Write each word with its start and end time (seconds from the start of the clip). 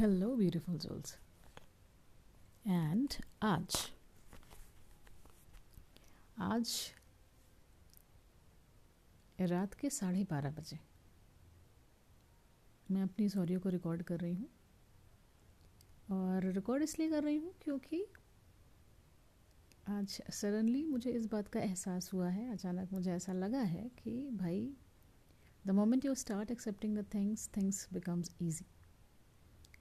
Hello, 0.00 0.28
beautiful 0.36 0.76
souls. 0.82 1.10
And 2.66 3.14
आज 3.42 3.76
आज 6.38 6.70
रात 9.40 9.74
के 9.74 9.90
साढ़े 9.90 10.22
बारह 10.30 10.50
बजे। 10.50 10.78
मैं 12.90 13.02
अपनी 13.02 13.26
इस 13.26 13.36
ऑडियो 13.36 13.60
को 13.60 13.68
रिकॉर्ड 13.68 14.02
कर 14.02 14.20
रही 14.20 14.34
हूँ। 14.34 14.48
और 16.10 16.50
रिकॉर्ड 16.52 16.82
इसलिए 16.82 17.10
कर 17.10 17.22
रही 17.22 17.36
हूँ 17.36 17.54
क्योंकि 17.62 18.04
आज 19.88 20.20
सडनली 20.32 20.84
मुझे 20.84 21.10
इस 21.10 21.26
बात 21.26 21.48
का 21.48 21.60
एहसास 21.60 22.12
हुआ 22.12 22.28
है 22.30 22.50
अचानक 22.52 22.92
मुझे 22.92 23.12
ऐसा 23.12 23.32
लगा 23.32 23.62
है 23.76 23.88
कि 24.02 24.30
भाई 24.32 24.68
the 25.66 25.70
moment 25.70 26.04
you 26.04 26.14
start 26.14 26.50
accepting 26.50 26.98
the 26.98 27.06
things 27.14 27.48
things 27.56 27.88
becomes 27.92 28.36
easy 28.42 28.66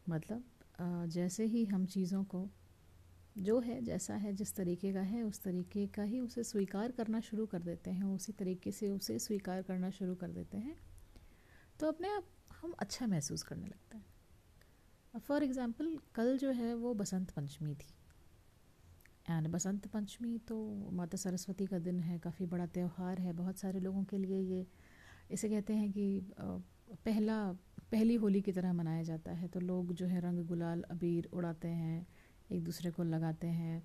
मतलब 0.09 1.07
जैसे 1.09 1.45
ही 1.45 1.63
हम 1.65 1.85
चीज़ों 1.87 2.23
को, 2.25 2.47
जो 3.37 3.59
है, 3.59 3.81
जैसा 3.83 4.13
है, 4.15 4.33
जिस 4.33 4.55
तरीके 4.55 4.91
का 4.93 5.01
है, 5.03 5.21
उस 5.23 5.41
तरीके 5.41 5.85
का 5.87 6.03
ही 6.03 6.19
उसे 6.19 6.43
स्वीकार 6.45 6.91
करना 6.91 7.19
शुरू 7.21 7.45
कर 7.45 7.61
देते 7.61 7.91
हैं, 7.91 8.03
उसी 8.05 8.31
तरीके 8.33 8.71
से 8.71 8.89
उसे 8.89 9.17
स्वीकार 9.19 9.61
करना 9.63 9.89
शुरू 9.91 10.15
कर 10.15 10.31
देते 10.31 10.57
हैं 10.59 10.75
तो 11.79 11.87
अपने 11.87 12.07
आप 12.09 12.25
हम 12.53 12.73
अच्छा 12.79 13.07
महसूस 13.07 13.43
करने 13.43 13.65
लगते 13.65 13.97
हैं। 13.97 15.19
फॉर 15.19 15.43
एग्ज़ाम्पल 15.43 15.97
कल 16.15 16.37
जो 16.37 16.51
है, 16.51 16.73
वो 16.75 16.93
बसंत 16.95 17.31
पंचमी 17.31 17.75
थी। 17.75 17.93
एंड 19.27 19.47
बसंत 19.47 19.87
पंचमी 19.87 20.37
तो 20.47 20.57
माता 20.91 21.17
सरस्वती 21.17 21.65
का 21.65 21.79
दिन 21.79 21.99
है, 21.99 22.17
काफ़ी 22.19 22.45
बड़ा 22.47 22.65
त्यौहार 22.67 23.19
है, 23.19 23.33
बहुत 23.33 23.57
सारे 23.57 23.79
लोगों 23.79 24.03
के 24.03 24.17
लिए 24.17 24.39
ये, 24.41 24.65
इसे 25.31 25.49
कहते 25.49 25.73
हैं 25.73 25.91
कि 25.91 26.21
पहला 27.05 27.37
पहली 27.91 28.15
होली 28.15 28.41
की 28.41 28.51
तरह 28.51 28.73
मनाया 28.73 29.03
जाता 29.03 29.31
है। 29.31 29.47
तो 29.47 29.59
लोग 29.61 29.93
जो 29.93 30.07
है 30.07 30.19
रंग 30.21 30.45
गुलाल 30.47 30.81
अबीर 30.91 31.29
उड़ाते 31.33 31.67
हैं 31.67 32.05
एक 32.51 32.63
दूसरे 32.63 32.91
को 32.91 33.03
लगाते 33.05 33.47
हैं 33.49 33.81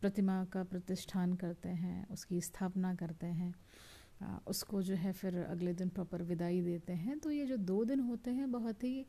प्रतिमा 0.00 0.44
का 0.44 0.62
प्रतिष्ठान 0.64 1.32
करते 1.36 1.68
हैं 1.68 2.06
उसकी 2.10 2.40
स्थापना 2.40 2.94
करते 2.94 3.26
हैं 3.28 3.54
उसको 4.46 4.82
जो 4.82 4.94
है 4.96 5.12
फिर 5.12 5.36
अगले 5.40 5.72
दिन 5.74 5.88
प्रॉपर 5.88 6.22
विदाई 6.24 6.60
देते 6.62 6.92
हैं। 6.94 7.18
तो 7.18 7.30
ये 7.30 7.46
जो 7.46 7.56
दो 7.56 7.84
दिन 7.84 8.00
होते 8.00 8.30
हैं 8.30 8.50
बहुत 8.52 8.84
ही 8.84 9.06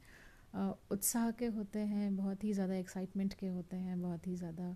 उत्साह 0.92 1.30
के 1.32 1.46
होते 1.56 1.80
हैं 1.88 2.16
बहुत 2.16 2.44
ही 2.44 2.54
ज़्यादा 2.54 2.76
एक्साइटमेंट 2.76 3.34
के 3.34 3.48
होते 3.48 3.78
हैं 3.78 4.02
बहुत 4.02 4.28
ही 4.28 4.36
ज़्यादा 4.36 4.76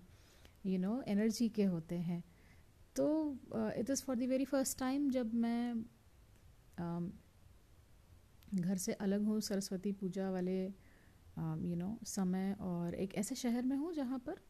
यू 0.66 0.78
नो 0.78 1.00
एनर्जी 1.08 1.48
के 1.48 1.64
होते 1.66 1.98
हैं। 2.00 2.22
तो 2.96 3.06
it 3.78 3.90
is 3.90 4.02
for 4.04 4.16
the 4.16 4.28
very 4.28 4.44
first 4.44 4.78
time 4.78 5.10
जब 5.10 5.34
मैं 5.36 5.74
uh, 5.74 7.10
घर 8.54 8.76
से 8.76 8.92
अलग 8.94 9.24
हूँ 9.24 9.40
सरस्वती 9.40 9.92
पूजा 9.92 10.30
वाले 10.30 10.62
यू 10.64 11.76
नो 11.76 11.98
समय 12.06 12.52
और 12.60 12.94
एक 12.94 13.14
ऐसे 13.14 13.34
शहर 13.34 13.62
में 13.62 13.76
हूँ 13.76 13.92
जहाँ 13.94 14.18
पर 14.18 14.40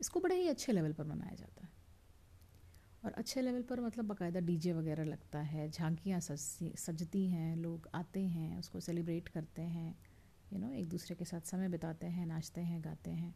इसको 0.00 0.20
बड़े 0.20 0.36
ही 0.36 0.48
अच्छे 0.48 0.72
लेवल 0.72 0.92
पर 0.92 1.04
मनाया 1.04 1.34
जाता 1.34 1.64
है। 1.64 1.76
और 3.04 3.12
अच्छे 3.12 3.42
लेवल 3.42 3.62
पर 3.62 3.80
मतलब 3.80 4.04
बाकायदा 4.04 4.40
डीजे 4.40 4.72
वगैरह 4.72 5.04
लगता 5.04 5.38
है, 5.40 5.68
झांकियाँ 5.70 6.20
सज, 6.20 6.72
सजती 6.78 7.26
हैं, 7.26 7.56
लोग 7.56 7.88
आते 7.94 8.20
हैं, 8.20 8.58
उसको 8.58 8.80
सेलिब्रेट 8.80 9.28
करते 9.28 9.62
हैं 9.62 9.94
यू 10.52 10.58
नो 10.58 10.72
एक 10.72 10.88
दूसरे 10.88 11.16
के 11.16 11.24
साथ 11.24 11.50
समय 11.50 11.68
बिताते 11.68 12.06
हैं, 12.06 12.26
नाचते 12.26 12.60
हैं, 12.60 12.80
गाते 12.84 13.10
हैं। 13.10 13.34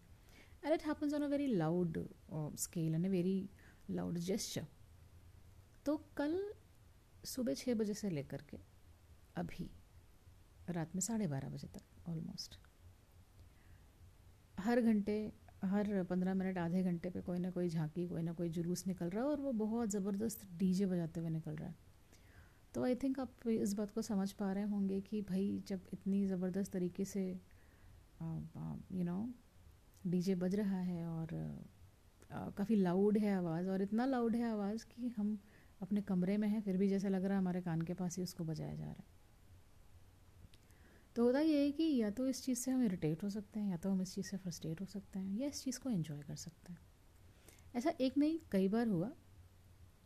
And 0.65 0.73
it 0.75 0.87
happens 0.87 1.15
on 1.15 1.23
a 1.23 1.27
very 1.27 1.47
loud 1.47 1.99
scale 2.59 2.95
and 2.95 3.07
a 3.07 3.09
very 3.09 3.49
loud 3.91 4.19
gesture 4.21 4.67
तो 5.87 5.97
कल 6.17 6.39
सुबह 7.25 7.55
छः 7.55 7.75
बजे 7.75 7.95
से 7.95 8.11
लेकर 8.11 8.43
के 8.51 8.59
अभी, 9.37 9.71
रात 10.71 10.95
में 10.95 11.01
साढ़े 11.01 11.27
बारह 11.27 11.49
बजे 11.49 11.69
तक 11.69 12.09
ऑलमोस्ट 12.09 12.57
हर 14.59 14.81
घंटे, 14.81 15.15
हर 15.65 16.03
पंद्रह 16.05 16.35
मिनट, 16.35 16.59
आधे 16.59 16.83
घंटे 16.83 17.11
पे 17.11 17.21
कोई 17.21 17.39
ना 17.39 17.51
कोई 17.51 17.69
झांकी, 17.69 18.07
कोई 18.09 18.23
ना 18.23 18.33
कोई 18.33 18.49
जुलूस 18.49 18.87
निकल 18.87 19.11
रहा 19.11 19.25
है 19.25 19.31
और 19.31 19.41
वो 19.41 19.53
बहुत 19.55 19.91
ज़बरदस्त 19.91 20.47
डीजे 20.59 20.87
बजाते 20.87 21.21
हुए 21.21 21.31
निकल 21.31 21.57
रहा 21.57 21.69
है। 21.69 21.75
तो 22.75 22.85
आई 22.85 22.95
थिंक 22.95 23.19
आप 23.21 23.49
इस 23.49 23.73
बात 23.75 23.91
को 23.91 24.03
समझ 24.03 24.31
पा 24.33 24.53
रहे 24.53 24.65
होंगे 24.65 25.01
कि 25.01 25.21
भाई 25.23 25.63
जब 25.69 25.87
इतनी 25.93 26.25
ज़बरदस्त 26.27 26.73
तरीके 26.73 27.05
से 27.05 27.25
यू 28.21 29.05
नो 29.05 29.19
डीजे 30.05 30.35
बज 30.35 30.55
रहा 30.55 30.81
है 30.81 31.07
और 31.07 31.29
काफ़ी 32.59 32.77
लाउड 32.77 33.19
है 33.19 33.35
आवाज़ 33.37 33.69
और 33.69 33.83
इतना 33.83 34.07
लाउड 34.07 34.37
है 34.37 34.51
आवाज़ 34.53 34.85
कि 34.87 35.09
हम 35.09 35.39
अपने 35.83 36.01
कमरे 36.03 36.37
में 36.37 36.49
हैं, 36.49 36.61
फिर 36.63 36.77
भी 36.77 36.89
जैसा 36.89 37.09
लग 37.09 37.25
रहा 37.25 37.33
है 37.33 37.39
हमारे 37.39 37.61
कान 37.61 37.83
के 37.83 37.95
पास 37.95 38.17
ही 38.17 38.23
उसको 38.23 38.45
बजाया 38.45 38.75
जा 38.75 38.85
रहा 38.85 38.93
है। 38.93 39.21
तो 41.17 41.25
होता 41.25 41.41
ये 41.41 41.65
है 41.65 41.71
कि 41.73 41.85
या 41.97 42.11
तो 42.11 42.27
इस 42.29 42.43
चीज़ 42.45 42.59
से 42.59 42.71
हम 42.71 42.85
इरिटेट 42.85 43.23
हो 43.23 43.31
सकते 43.31 43.61
हैं, 43.61 43.71
या 43.71 43.77
तो 43.77 43.91
हम 43.91 44.03
इस 44.03 44.15
चीज़ 44.15 44.27
से 44.27 44.37
फ्रस्ट्रेट 44.37 44.81
हो 44.81 44.87
सकते 44.87 45.19
हैं, 45.19 45.37
या 45.39 45.49
इस 45.49 45.63
चीज़ 45.65 45.79
को 45.81 45.91
एंजॉय 45.91 46.23
कर 46.23 46.37
सकते 46.37 46.73
हैं। 46.73 46.81
ऐसा 47.75 47.93
एक 48.01 48.17
नहीं, 48.19 48.39
कई 48.53 48.69
बार 48.69 48.89
हुआ 48.89 49.11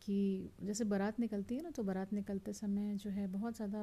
कि 0.03 0.51
जैसे 0.63 0.85
बारात 0.85 1.19
निकलती 1.21 1.57
है 1.57 1.63
ना 1.63 1.71
तो 1.71 1.83
बारात 1.83 2.13
निकलते 2.13 2.53
समय 2.53 2.95
जो 2.97 3.11
है 3.11 3.27
बहुत 3.29 3.57
ज़्यादा 3.57 3.81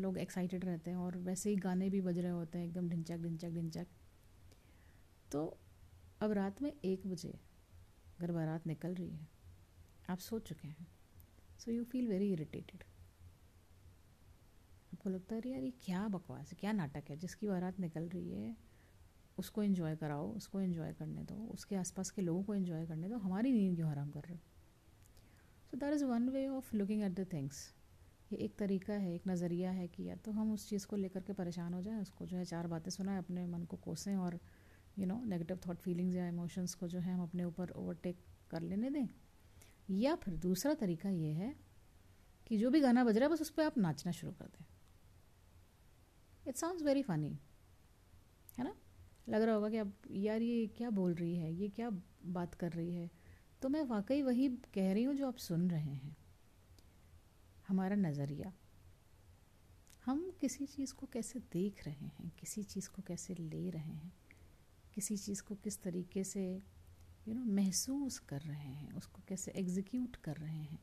लोग 0.00 0.18
एक्साइटेड 0.18 0.64
रहते 0.64 0.90
हैं 0.90 0.96
और 0.98 1.16
वैसे 1.20 1.50
ही 1.50 1.56
गाने 1.58 1.88
भी 1.90 2.00
बज 2.00 2.18
रहे 2.18 2.30
होते 2.30 2.58
हैं 2.58 2.66
एकदम 2.66 2.88
ढिंचक 2.88 3.18
ढिंचक 3.18 3.50
ढिंचक। 3.50 3.86
तो 5.32 5.44
अब 6.20 6.32
रात 6.32 6.62
में 6.62 6.72
एक 6.74 7.06
बजे 7.06 7.28
अगर 8.18 8.32
बारात 8.32 8.66
निकल 8.66 8.94
रही 8.94 9.10
है, 9.10 9.28
आप 10.08 10.18
सोच 10.20 10.48
चुके 10.48 10.68
हैं 10.68 10.86
so 11.58 11.70
you 11.70 11.84
feel 11.84 12.08
very 12.08 12.32
irritated 12.32 12.84
आपको 15.02 15.10
लगता 15.10 15.34
है 15.34 15.50
यार 15.50 15.62
ये 15.62 15.72
क्या 15.82 16.08
बकवास 16.08 16.50
है, 16.50 16.56
क्या 16.60 16.72
नाटक 16.72 17.10
है, 17.10 17.16
जिसकी 17.16 17.48
बारात 17.48 17.78
निकल 17.80 18.02
रही 18.08 18.30
है, 18.30 18.56
उसको 19.38 19.62
एंजॉय 19.62 19.96
कराओ, 19.96 20.32
उसको 20.32 20.60
एंजॉय 20.60 20.92
करने 20.92 21.22
दो, 21.22 21.34
उसके 21.34 21.76
आसपास 21.76 22.10
के 22.10 22.22
लोगों 22.22 22.42
को 22.42 22.54
इन्जॉय 22.54 22.86
करने 22.86 23.08
दो, 23.08 23.16
हमारी 23.18 23.52
नींद 23.52 23.74
क्यों 23.76 23.88
हराम 23.90 24.10
कर 24.10 24.20
रहे 24.20 24.34
हो? 24.34 24.40
So 25.70 25.76
that 25.76 25.94
is 25.94 26.04
one 26.04 26.28
way 26.28 26.46
of 26.48 26.76
looking 26.76 27.02
at 27.02 27.12
the 27.12 27.26
things 27.32 27.74
ये 28.32 28.38
एक 28.38 28.56
तरीका 28.56 28.94
है, 28.94 29.14
एक 29.14 29.22
नज़रिया 29.28 29.70
है 29.70 29.88
कि 29.88 30.08
या 30.08 30.16
तो 30.16 30.32
हम 30.32 30.52
उस 30.52 30.68
चीज़ 30.68 30.86
को 30.86 30.96
लेकर 30.96 31.20
के 31.20 31.32
परेशान 31.32 31.74
हो 31.74 31.82
जाएँ, 31.82 32.00
उसको 32.00 32.26
जो 32.26 32.36
है 32.36 32.44
चार 32.44 32.66
बातें 32.66 32.90
सुनाएँ, 32.90 33.18
अपने 33.18 33.46
मन 33.46 33.64
को 33.64 33.76
कोसें 33.76 34.16
और 34.16 34.38
you 34.98 35.06
know 35.06 35.20
negative 35.24 35.60
thought 35.68 35.78
feelings 35.78 36.14
या 36.14 36.28
इमोशंस 36.28 36.74
को 36.74 36.88
जो 36.88 36.98
है 36.98 37.14
हम 37.14 37.22
अपने 37.22 37.44
ऊपर 37.44 37.70
ओवरटेक 37.70 38.24
कर 38.50 38.60
लेने 38.60 38.90
दें। 38.90 39.08
या 39.90 40.14
फिर 40.14 40.36
दूसरा 40.36 40.74
तरीका 40.74 41.08
ये 41.08 41.32
है 41.32 41.54
कि 42.46 42.58
जो 42.58 42.70
भी 42.70 42.80
गाना 42.80 43.04
बज 43.04 43.18
रहा 43.18 43.28
है, 43.28 43.34
बस 43.34 43.40
उस 43.40 43.50
पर 43.50 43.64
आप 43.64 43.78
नाचना 43.78 44.12
शुरू 44.12 44.32
कर 44.32 44.44
दें। 44.44 44.64
इट 46.48 46.56
साउंड्स 46.56 46.82
वेरी 46.82 47.02
फनी 47.02 47.38
है 48.58 48.64
ना? 48.64 48.76
लग 49.28 49.42
रहा 49.42 49.54
होगा 49.54 49.70
कि 49.70 49.76
अब 49.76 49.92
यार 50.10 50.42
ये 50.42 50.66
क्या 50.66 50.90
बोल 50.90 51.14
रही 51.14 51.36
है? 51.36 51.54
ये 51.54 51.68
क्या 51.68 51.90
बात 52.26 52.54
कर 52.54 52.72
रही 52.72 52.94
है? 52.94 53.10
तो 53.62 53.68
मैं 53.68 53.82
वाकई 53.82 54.22
वही 54.22 54.48
कह 54.48 54.92
रही 54.92 55.04
हूँ 55.04 55.14
जो 55.14 55.28
आप 55.28 55.36
सुन 55.36 55.70
रहे 55.70 55.94
हैं। 55.94 56.16
हमारा 57.68 57.96
नज़रिया। 57.96 58.52
हम 60.04 60.30
किसी 60.40 60.66
चीज़ 60.66 60.94
को 60.94 61.06
कैसे 61.06 61.38
देख 61.38 61.86
रहे 61.86 62.06
हैं? 62.06 62.32
किसी 62.38 62.62
चीज़ 62.62 62.88
को 62.88 63.02
कैसे 63.02 63.34
ले 63.34 63.70
रहे 63.70 63.82
हैं? 63.82 64.12
किसी 64.94 65.16
चीज़ 65.16 65.42
को 65.42 65.54
किस 65.54 65.82
तरीके 65.82 66.24
से 66.24 66.62
यू 67.28 67.34
नो 67.34 67.44
महसूस 67.44 68.18
कर 68.18 68.40
रहे 68.40 68.58
हैं? 68.58 68.92
उसको 68.92 69.22
कैसे 69.28 69.50
एग्जीक्यूट 69.50 70.16
कर 70.16 70.36
रहे 70.36 70.62
हैं? 70.62 70.78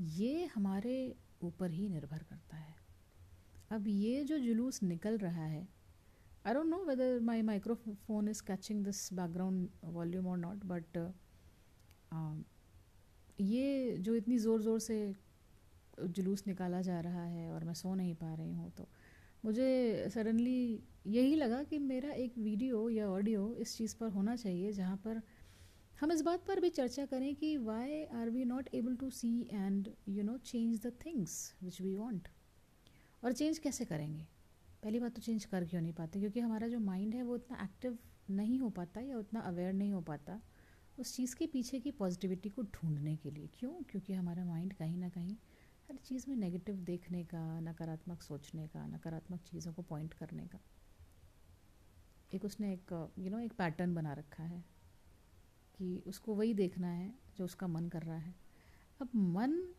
ये 0.00 0.46
हमारे 0.46 1.16
ऊपर 1.42 1.70
ही 1.70 1.88
निर्भर 1.88 2.22
करता 2.22 2.56
है। 2.56 2.83
अब 3.74 3.84
ये 3.88 4.24
जो 4.24 4.38
जुलूस 4.38 4.82
निकल 4.82 5.18
रहा 5.18 5.44
है 5.46 5.66
I 6.46 6.54
don't 6.54 6.66
know 6.66 6.82
whether 6.84 7.20
my 7.22 7.42
microphone 7.42 8.28
is 8.28 8.42
catching 8.42 8.84
this 8.84 9.12
background 9.12 9.68
volume 9.92 10.26
और 10.26 10.38
नॉट 10.38 10.64
बट 10.66 10.98
ये 13.42 13.96
जो 13.98 14.14
इतनी 14.14 14.38
ज़ोर 14.38 14.62
ज़ोर 14.62 14.78
से 14.80 14.98
जुलूस 16.00 16.46
निकाला 16.46 16.80
जा 16.82 17.00
रहा 17.00 17.24
है 17.24 17.50
और 17.50 17.64
मैं 17.64 17.74
सो 17.74 17.94
नहीं 17.94 18.14
पा 18.14 18.34
रही 18.34 18.52
हूँ 18.52 18.70
तो 18.70 18.88
मुझे 19.44 20.10
सडनली 20.10 20.82
यही 21.06 21.34
लगा 21.34 21.62
कि 21.62 21.78
मेरा 21.80 22.12
एक 22.18 22.38
वीडियो 22.38 22.88
या 22.90 23.08
ऑडियो 23.08 23.54
इस 23.58 23.76
चीज़ 23.76 23.96
पर 23.96 24.08
होना 24.10 24.36
चाहिए 24.36 24.72
जहाँ 24.72 24.96
पर 25.04 25.20
हम 26.00 26.12
इस 26.12 26.22
बात 26.22 26.44
पर 26.46 26.60
भी 26.60 26.70
चर्चा 26.70 27.04
करें 27.06 27.34
कि 27.34 27.56
why 27.56 28.02
are 28.14 28.30
we 28.30 28.44
not 28.44 28.68
able 28.74 28.96
to 28.96 29.10
see 29.12 29.36
and 29.52 29.88
you 30.08 30.22
know 30.22 30.36
change 30.44 30.80
the 30.86 30.92
things 31.06 31.36
which 31.62 31.80
we 31.80 31.94
want 31.94 32.28
और 33.24 33.32
चेंज 33.32 33.58
कैसे 33.58 33.84
करेंगे? 33.84 34.26
पहली 34.82 35.00
बात 35.00 35.14
तो 35.14 35.22
चेंज 35.22 35.44
कर 35.44 35.64
क्यों 35.64 35.80
नहीं 35.82 35.92
पाते? 35.92 36.20
क्योंकि 36.20 36.40
हमारा 36.40 36.68
जो 36.68 36.80
माइंड 36.80 37.14
है, 37.14 37.22
वो 37.22 37.36
इतना 37.36 37.64
एक्टिव 37.64 37.98
नहीं 38.30 38.58
हो 38.58 38.70
पाता 38.70 39.00
या 39.00 39.18
उतना 39.18 39.40
अवेयर 39.40 39.72
नहीं 39.72 39.92
हो 39.92 40.00
पाता 40.00 40.40
उस 40.98 41.16
चीज़ 41.16 41.36
के 41.36 41.46
पीछे 41.46 41.80
की 41.80 41.90
पॉजिटिविटी 41.90 42.48
को 42.48 42.62
ढूँढने 42.62 43.16
के 43.16 43.30
लिए। 43.30 43.50
क्यों? 43.54 43.70
क्योंकि 43.70 44.12
हमारा 44.12 44.44
माइंड 44.44 44.74
कहीं 44.74 44.96
ना 44.96 45.08
कहीं 45.08 45.36
हर 45.88 45.96
चीज़ 45.96 46.24
में 46.28 46.36
नेगेटिव 46.36 46.76
देखने 46.76 47.24
का, 47.24 47.60
नकारात्मक 47.60 48.22
सोचने 48.22 48.68
का, 48.68 48.86
नकारात्मक 48.86 49.40
चीज़ों 49.40 49.72
को 49.72 49.82
पॉइंट 49.82 50.14
करने 50.14 50.46
का। 50.46 50.58
एक 52.34 52.44
उसने 52.44 52.72
एक 52.72 53.10
यू 53.18 53.30
नो 53.30 53.38
एक 53.38 53.52
पैटर्न 53.52 53.94
बना 53.94 54.12
रखा 54.12 54.42
है 54.42 54.64
कि 55.78 56.02
उसको 56.06 56.34
वही 56.34 56.54
देखना 56.54 56.88
है 56.88 57.14
जो 57.36 57.44
उसका 57.44 57.66
मन 57.66 57.88
कर 57.88 58.02
रहा 58.02 58.18
है। 58.18 58.34
अब 59.00 59.08
मन 59.14 59.74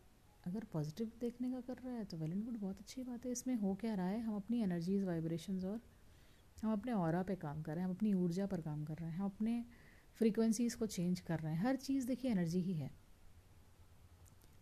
अगर 0.45 0.63
पॉजिटिव 0.74 1.12
देखने 1.21 1.51
का 1.51 1.59
कर 1.63 1.81
रहा 1.83 1.94
है 1.94 2.03
तो 2.06 2.18
वेल 2.18 2.31
एंड 2.31 2.44
गुड 2.45 2.57
बहुत 2.59 2.80
अच्छी 2.80 3.03
बात 3.03 3.25
है। 3.25 3.31
इसमें 3.31 3.56
हो 3.56 3.74
क्या 3.75 3.94
रहा 3.95 4.07
है? 4.07 4.19
हम 4.21 4.36
अपनी 4.36 4.62
एनर्जीज 4.63 5.03
वाइब्रेशंस 5.03 5.63
और 5.65 5.80
हम 6.63 6.71
अपने 6.74 6.92
और 6.94 7.24
पे 7.24 7.36
काम 7.36 7.62
कर 7.62 7.71
रहे 7.71 7.81
हैं, 7.81 7.89
हम 7.89 7.95
अपनी 7.95 8.13
ऊर्जा 8.15 8.45
पर 8.45 8.62
काम 8.62 8.83
कर 8.86 8.97
रहे 8.97 9.09
हैं, 9.09 9.18
हम 9.18 9.25
अपने 9.25 9.63
फ्रीक्वेंसीज़ 10.19 10.77
को 10.77 10.86
चेंज 10.88 11.19
कर 11.19 11.39
रहे 11.39 11.53
हैं। 11.53 11.62
हर 11.62 11.75
चीज़ 11.77 12.07
देखिए 12.07 12.31
एनर्जी 12.31 12.59
ही 12.59 12.74
है। 12.74 12.92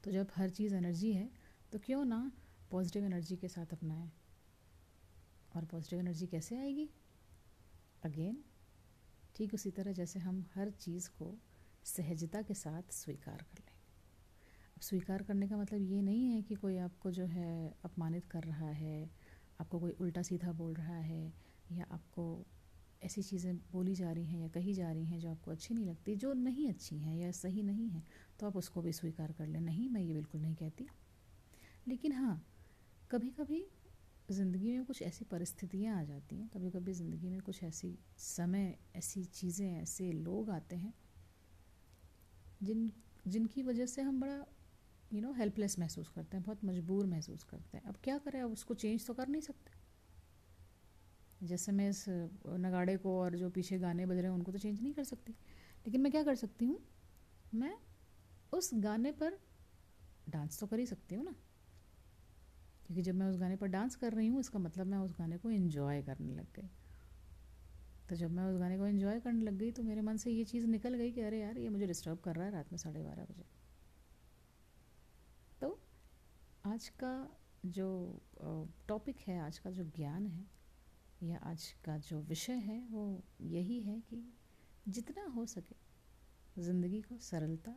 तो 0.04 0.12
जब 0.12 0.32
हर 0.36 0.50
चीज़ 0.50 0.76
एनर्जी 0.76 1.12
है 1.14 1.30
तो 1.72 1.80
क्यों 1.80 2.04
ना 2.06 2.32
पॉजिटिव 2.72 3.06
एनर्जी 3.06 3.36
के 3.36 3.48
साथ 3.48 3.74
अपनाएँ? 3.74 4.12
और 5.56 5.66
पॉजिटिव 5.66 6.00
एनर्जी 6.00 6.28
कैसे 6.28 6.58
आएगी? 6.58 6.90
अगेन 8.04 8.44
ठीक 9.36 9.54
उसी 9.54 9.72
तरह 9.72 9.92
जैसे 9.94 10.20
हम 10.20 10.46
हर 10.56 10.70
चीज़ 10.72 11.10
को 11.10 11.34
सहजता 11.86 12.42
के 12.42 12.54
साथ 12.56 12.92
स्वीकार 12.94 13.44
कर 13.44 13.60
लें। 13.60 13.73
स्वीकार 14.84 15.22
करने 15.24 15.48
का 15.48 15.58
मतलब 15.58 15.82
ये 15.84 16.02
नहीं 16.02 16.30
है 16.30 16.42
कि 16.42 16.56
कोई 16.56 16.78
आपको 16.78 17.12
जो 17.12 17.26
है 17.26 17.74
अपमानित 17.86 18.26
कर 18.26 18.44
रहा 18.44 18.70
है, 18.72 19.10
आपको 19.62 19.80
कोई 19.80 19.92
उल्टा 20.02 20.22
सीधा 20.22 20.52
बोल 20.52 20.74
रहा 20.74 20.98
है, 20.98 21.34
या 21.72 21.86
आपको 21.92 22.24
ऐसी 23.04 23.22
चीज़ें 23.24 23.56
बोली 23.72 23.94
जा 23.96 24.12
रही 24.12 24.26
हैं 24.26 24.42
या 24.42 24.48
कही 24.48 24.74
जा 24.74 24.92
रही 24.92 25.06
हैं 25.06 25.20
जो 25.20 25.30
आपको 25.30 25.52
अच्छी 25.52 25.74
नहीं 25.74 25.86
लगती, 25.86 26.16
जो 26.16 26.34
नहीं 26.34 26.68
अच्छी 26.70 26.98
हैं 26.98 27.16
या 27.18 27.32
सही 27.34 27.64
नहीं 27.64 27.90
है 27.90 28.04
तो 28.40 28.48
आप 28.48 28.56
उसको 28.58 28.82
भी 28.82 28.92
स्वीकार 28.94 29.32
कर 29.32 29.48
लें। 29.48 29.60
नहीं, 29.62 29.90
मैं 29.90 30.02
ये 30.02 30.14
बिल्कुल 30.14 30.42
नहीं 30.42 30.56
कहती। 30.56 30.88
लेकिन 31.88 32.12
हाँ 32.12 32.42
कभी 33.12 33.30
कभी 33.30 33.66
ज़िंदगी 34.32 34.72
में 34.72 34.86
कुछ 34.86 35.02
ऐसी 35.02 35.26
परिस्थितियाँ 35.26 36.00
आ 36.00 36.04
जाती 36.04 36.36
हैं 36.36 36.48
कभी 36.48 36.70
कभी 36.72 36.94
ज़िंदगी 36.94 37.30
में 37.30 37.40
कुछ 37.42 37.64
ऐसी 37.64 37.98
समय, 38.18 38.76
ऐसी 38.96 39.24
चीज़ें, 39.26 39.82
ऐसे 39.82 40.12
लोग 40.12 40.50
आते 40.50 40.76
हैं, 40.76 40.94
जिन, 42.64 42.92
जिनकी 43.28 43.64
वजह 43.64 43.86
से 43.86 44.02
हम 44.02 44.20
बड़ा 44.20 44.44
यू 45.14 45.22
नो 45.22 45.32
हेल्पलेस 45.34 45.78
महसूस 45.80 46.10
करते 46.10 46.38
हैं, 46.38 46.44
बहुत 46.46 46.64
मजबूर 46.66 47.06
महसूस 47.06 47.44
करते 47.44 47.78
हैं। 47.78 47.86
अब 47.86 47.96
क्या 48.04 48.18
करें? 48.18 48.42
अब 48.42 48.52
उसको 48.52 48.74
चेंज 48.74 49.06
तो 49.08 49.14
कर 49.14 49.28
नहीं 49.28 49.42
सकते। 49.42 49.72
जैसे 51.48 51.72
मैं 51.72 51.90
इस 51.90 52.06
नगाड़े 52.08 52.96
को 52.98 53.20
और 53.20 53.36
जो 53.36 53.50
पीछे 53.50 53.80
गाने 53.80 54.06
बज 54.06 54.18
रहे 54.18 54.24
हैं, 54.24 54.30
उनको 54.30 54.52
तो 54.52 54.58
चेंज 54.58 54.82
नहीं 54.82 54.94
कर 54.94 55.04
सकती। 55.04 55.32
लेकिन 55.86 56.02
मैं 56.02 56.12
क्या 56.12 56.24
कर 56.24 56.36
सकती 56.36 56.66
हूँ? 56.66 56.80
मैं 57.54 57.74
उस 58.54 58.70
गाने 58.74 59.12
पर 59.12 59.40
डांस 60.30 60.60
तो 60.60 60.68
कर 60.68 60.80
ही 60.80 60.86
सकती 60.86 61.16
हूँ 61.16 61.26
ना। 61.26 61.32
क्योंकि 62.86 63.02
जब 63.02 63.16
मैं 63.16 63.28
उस 63.28 63.38
गाने 63.38 63.56
पर 63.56 63.68
डांस 63.68 63.96
कर 63.96 64.14
रही 64.14 64.28
हूँ, 64.28 64.40
इसका 64.40 64.60
मतलब 64.60 64.88
मैं 64.88 64.98
उस 64.98 65.12
गाने 65.20 65.38
को 65.38 65.50
इन्जॉय 65.52 66.02
करने 66.02 66.34
लग 66.34 66.48
गई। 66.56 66.70
तो 68.10 68.16
जब 68.16 68.32
मैं 68.32 68.44
उस 68.46 68.58
गाने 68.60 68.78
को 68.78 68.88
इन्जॉय 68.88 69.20
करने 69.20 69.44
लग 69.44 69.58
गई 69.58 69.72
तो 69.72 69.84
मेरे 69.84 70.02
मन 70.02 70.18
से 70.18 70.32
ये 70.32 70.44
चीज़ 70.44 70.66
निकल 70.68 70.94
गई 70.94 71.12
कि 71.12 71.22
अरे 71.22 71.40
यार, 71.40 71.58
ये 71.58 71.70
मुझे 71.70 71.88
डिस्टर्ब 71.88 72.20
कर 72.20 72.36
रहा 72.36 72.46
है 72.46 72.52
रात 72.52 72.72
में 72.72 72.78
साढ़े 72.78 73.04
बारह 73.04 73.24
बजे 73.24 73.46
तो 75.62 75.78
आज 76.74 76.88
का 77.02 77.10
जो 77.68 77.88
टॉपिक 78.88 79.18
है, 79.28 79.40
आज 79.40 79.58
का 79.60 79.70
जो 79.70 79.84
ज्ञान 79.96 80.26
है, 80.28 80.46
या 81.24 81.38
आज 81.46 81.66
का 81.86 81.98
जो 82.00 82.20
विषय 82.22 82.54
है, 82.60 82.78
वो 82.82 83.24
यही 83.42 83.80
है 83.80 84.00
कि 84.02 84.22
जितना 84.88 85.26
हो 85.26 85.46
सके 85.46 85.76
ज़िंदगी 86.62 87.02
को 87.02 87.18
सरलता 87.20 87.76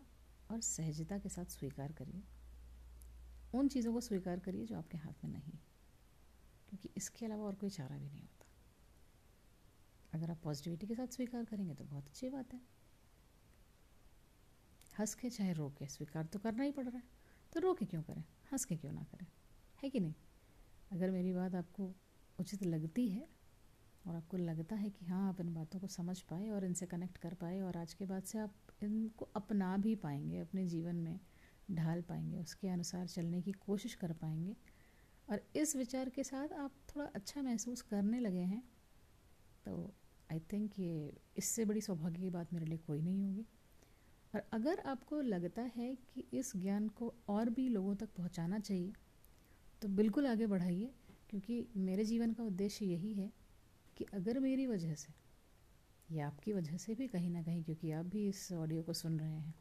और 0.50 0.60
सहजता 0.60 1.18
के 1.18 1.28
साथ 1.28 1.52
स्वीकार 1.52 1.92
करिए। 1.92 2.22
उन 3.54 3.68
चीज़ों 3.68 3.92
को 3.92 4.00
स्वीकार 4.00 4.38
करिए 4.38 4.64
जो 4.66 4.76
आपके 4.78 4.98
हाथ 4.98 5.24
में 5.24 5.30
नहीं 5.32 5.58
क्योंकि 6.68 6.90
इसके 6.96 7.26
अलावा 7.26 7.44
और 7.44 7.54
कोई 7.54 7.70
चारा 7.70 7.98
भी 7.98 8.08
नहीं 8.08 8.22
होता। 8.22 8.46
अगर 10.12 10.30
आप 10.30 10.40
पॉजिटिविटी 10.44 10.86
के 10.86 10.94
साथ 10.94 11.16
स्वीकार 11.16 11.44
करेंगे 11.44 11.74
तो 11.74 11.84
बहुत 11.84 12.06
अच्छी 12.06 12.28
बात 12.28 12.54
है। 12.54 12.60
हंस 14.98 15.14
के 15.14 15.30
चाहे 15.30 15.52
रो 15.52 15.68
के, 15.78 15.86
स्वीकार 15.88 16.26
तो 16.26 16.38
करना 16.38 16.62
ही 16.62 16.72
पड़ 16.72 16.84
रहा 16.84 16.96
है। 16.96 17.15
तो 17.56 17.60
रो 17.60 17.74
के 17.74 17.84
क्यों 17.84 18.02
करें? 18.02 18.24
हंस 18.52 18.64
के 18.64 18.76
क्यों 18.76 18.92
ना 18.92 19.02
करें? 19.02 19.26
है 19.82 19.90
कि 19.90 20.00
नहीं? 20.00 20.14
अगर 20.92 21.10
मेरी 21.10 21.32
बात 21.32 21.54
आपको 21.54 21.94
उचित 22.38 22.62
लगती 22.62 23.08
है 23.08 23.28
और 24.06 24.14
आपको 24.14 24.36
लगता 24.36 24.76
है 24.76 24.90
कि 24.90 25.04
हाँ 25.04 25.28
आप 25.28 25.40
इन 25.40 25.54
बातों 25.54 25.80
को 25.80 25.86
समझ 25.86 26.20
पाए 26.20 26.48
और 26.50 26.64
इनसे 26.64 26.86
कनेक्ट 26.86 27.16
कर 27.16 27.34
पाए 27.34 27.60
और 27.60 27.76
आज 27.76 27.94
के 27.94 28.06
बाद 28.06 28.22
से 28.22 28.38
आप 28.38 28.54
इनको 28.82 29.24
अपना 29.36 29.76
भी 29.76 29.94
पाएँगे, 29.94 30.38
अपने 30.38 30.66
जीवन 30.66 30.96
में 30.96 31.20
ढाल 31.70 32.02
पाएँगे, 32.02 32.36
उसके 32.36 32.68
अनुसार 32.68 33.06
चलने 33.06 33.42
की 33.42 33.52
कोशिश 33.52 33.94
कर 33.94 34.12
पाएँगे 34.12 34.56
और 35.30 35.40
इस 35.56 35.76
विचार 35.76 36.08
के 36.08 36.24
साथ 36.24 36.52
आप 36.52 36.72
थोड़ा 36.96 37.06
अच्छा 37.06 37.42
महसूस 37.42 37.82
करने 37.82 38.20
लगे 38.20 38.44
हैं 38.44 38.62
तो 39.64 39.94
आई 40.32 40.40
थिंक 40.40 40.78
ये 40.78 41.16
इससे 41.36 41.64
बड़ी 41.64 41.80
सौभाग्य 41.80 42.22
की 42.22 42.30
बात 42.30 42.52
मेरे 42.52 42.66
लिए 42.66 42.78
कोई 42.78 43.02
नहीं 43.02 43.22
होगी। 43.22 43.46
और 44.36 44.42
अगर 44.52 44.80
आपको 44.86 45.20
लगता 45.22 45.62
है 45.76 45.94
कि 46.06 46.24
इस 46.34 46.52
ज्ञान 46.56 46.88
को 46.88 47.12
और 47.28 47.50
भी 47.50 47.68
लोगों 47.68 47.94
तक 47.94 48.08
पहुंचाना 48.16 48.58
चाहिए 48.58 48.92
तो 49.82 49.88
बिल्कुल 49.90 50.26
आगे 50.26 50.46
बढ़ाइए, 50.46 50.90
क्योंकि 51.30 51.66
मेरे 51.78 52.04
जीवन 52.04 52.32
का 52.32 52.44
उद्देश्य 52.44 52.86
यही 52.86 53.12
है 53.14 53.30
कि 53.96 54.06
अगर 54.14 54.38
मेरी 54.40 54.66
वजह 54.66 54.94
से 54.94 55.14
या 56.08 56.26
आपकी 56.26 56.52
वजह 56.52 56.76
से 56.76 56.94
भी 56.94 57.06
कहीं 57.08 57.30
ना 57.30 57.42
कहीं, 57.42 57.62
क्योंकि 57.64 57.92
आप 57.92 58.06
भी 58.06 58.26
इस 58.28 58.52
ऑडियो 58.54 58.82
को 58.82 58.92
सुन 58.94 59.18
रहे 59.20 59.30
हैं, 59.30 59.54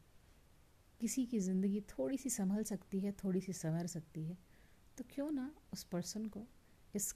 किसी 1.00 1.24
की 1.26 1.40
ज़िंदगी 1.40 1.80
थोड़ी 1.90 2.16
सी 2.16 2.30
संभल 2.30 2.62
सकती 2.64 3.00
है 3.00 3.12
थोड़ी 3.24 3.40
सी 3.40 3.52
संवर 3.54 3.86
सकती 3.86 4.24
है 4.24 4.38
तो 4.98 5.04
क्यों 5.10 5.30
ना 5.32 5.50
उस 5.72 5.84
पर्सन 5.86 6.26
को 6.28 6.46
इस 6.94 7.14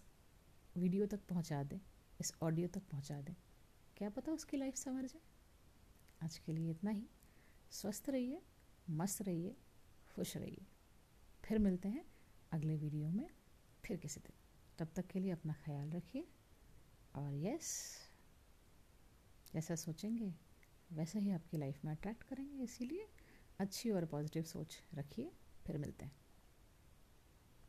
वीडियो 0.77 1.06
तक 1.06 1.29
पहुँचा 1.29 1.63
दें, 1.63 1.79
इस 2.21 2.35
ऑडियो 2.43 2.69
तक 2.69 2.91
पहुँचा 2.91 3.21
दें। 3.21 3.35
क्या 3.97 4.11
पता 4.11 4.33
उसकी 4.33 4.56
लाइफ 4.56 4.75
संवर 4.77 5.06
जाए। 5.06 5.23
आज 6.21 6.39
के 6.39 6.53
लिए 6.53 6.71
इतना 6.71 6.91
ही। 6.91 7.06
स्वस्थ 7.70 8.05
रहिए, 8.08 8.43
मस्त 8.90 9.22
रहिए, 9.22 9.56
खुश 10.14 10.37
रहिए। 10.37 10.67
फिर 11.44 11.58
मिलते 11.58 11.88
हैं 11.88 12.05
अगले 12.52 12.76
वीडियो 12.76 13.11
में। 13.11 13.31
फिर 13.84 13.96
किसी 13.96 14.20
दिन। 14.20 14.32
तब 14.78 14.93
तक 14.96 15.06
के 15.06 15.19
लिए 15.19 15.31
अपना 15.31 15.52
ख्याल 15.52 15.90
रखिए 15.90 16.28
और 17.14 17.34
यस 17.34 17.96
जैसा 19.55 19.75
सोचेंगे, 19.75 20.34
वैसा 20.93 21.19
ही 21.19 21.31
आपकी 21.31 21.56
लाइफ 21.56 21.84
में 21.84 21.93
अट्रैक्ट 21.93 22.22
करेंगे। 22.22 22.62
इसीलिए 22.62 23.08
अच्छी 23.58 23.90
और 23.90 24.06
पॉजिटिव 24.06 24.43
सोच 24.43 24.82
रखिए। 24.94 25.32
फिर 25.67 25.78
मिलते 25.78 26.05
हैं। 26.05 26.19